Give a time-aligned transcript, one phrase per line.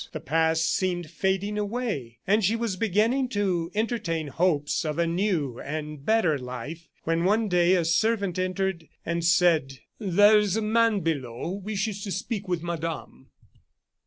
[0.13, 5.59] The past seemed fading away, and she was beginning to entertain hopes of a new
[5.59, 11.01] and better life, when one day a servant entered, and said: "There is a man
[11.01, 13.27] below who wishes to speak with Madame."